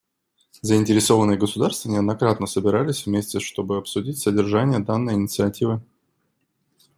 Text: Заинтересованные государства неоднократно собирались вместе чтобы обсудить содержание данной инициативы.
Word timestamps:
Заинтересованные 0.63 1.37
государства 1.37 1.87
неоднократно 1.87 2.47
собирались 2.47 3.05
вместе 3.05 3.39
чтобы 3.39 3.77
обсудить 3.77 4.17
содержание 4.17 4.79
данной 4.79 5.13
инициативы. 5.13 5.79